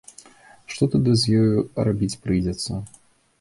Што 0.75 0.87
тады 0.95 1.13
з 1.23 1.35
ёю 1.41 1.61
рабіць 1.89 2.11
прыйдзецца? 2.25 2.81